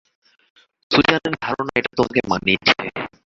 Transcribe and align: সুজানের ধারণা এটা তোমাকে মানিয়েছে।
সুজানের 0.91 1.35
ধারণা 1.43 1.71
এটা 1.79 1.91
তোমাকে 1.97 2.19
মানিয়েছে। 2.29 2.73